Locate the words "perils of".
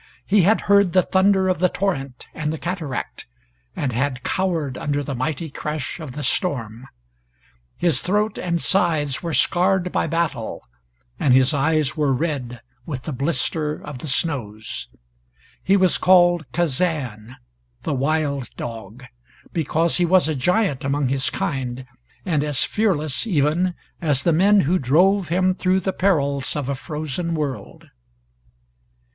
25.93-26.67